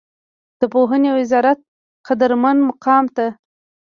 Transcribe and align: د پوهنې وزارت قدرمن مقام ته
د 0.59 0.61
پوهنې 0.73 1.09
وزارت 1.17 1.59
قدرمن 2.07 2.57
مقام 2.69 3.05
ته 3.15 3.25